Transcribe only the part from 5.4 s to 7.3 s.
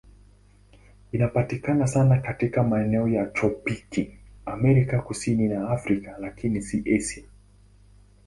na Afrika, lakini si Asia.